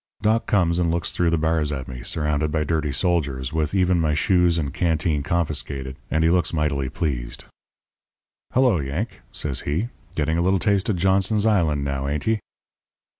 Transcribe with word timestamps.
"Doc 0.23 0.47
comes 0.47 0.79
and 0.79 0.89
looks 0.89 1.11
through 1.11 1.29
the 1.29 1.37
bars 1.37 1.71
at 1.71 1.87
me, 1.87 2.01
surrounded 2.01 2.51
by 2.51 2.63
dirty 2.63 2.91
soldiers, 2.91 3.53
with 3.53 3.75
even 3.75 3.99
my 3.99 4.15
shoes 4.15 4.57
and 4.57 4.73
canteen 4.73 5.21
confiscated, 5.21 5.95
and 6.09 6.23
he 6.23 6.29
looks 6.31 6.51
mightily 6.53 6.89
pleased. 6.89 7.45
"'Hello, 8.53 8.79
Yank,' 8.79 9.21
says 9.31 9.61
he, 9.61 9.89
'getting 10.15 10.39
a 10.39 10.41
little 10.41 10.57
taste 10.57 10.89
of 10.89 10.95
Johnson's 10.97 11.45
Island, 11.45 11.83
now, 11.83 12.07
ain't 12.07 12.25
ye?' 12.25 12.39